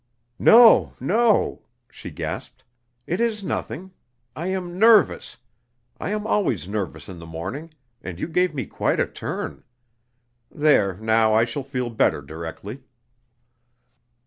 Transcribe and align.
"No, 0.39 0.93
no," 0.99 1.61
she 1.91 2.09
gasped. 2.09 2.63
"It 3.05 3.21
is 3.21 3.43
nothing. 3.43 3.91
I 4.35 4.47
am 4.47 4.79
nervous. 4.79 5.37
I 5.99 6.09
am 6.09 6.25
always 6.25 6.67
nervous 6.67 7.07
in 7.07 7.19
the 7.19 7.27
morning, 7.27 7.71
and 8.01 8.19
you 8.19 8.27
gave 8.27 8.55
me 8.55 8.65
quite 8.65 8.99
a 8.99 9.05
turn. 9.05 9.63
There 10.49 10.95
now, 10.97 11.35
I 11.35 11.45
shall 11.45 11.61
feel 11.61 11.91
better 11.91 12.23
directly." 12.23 12.81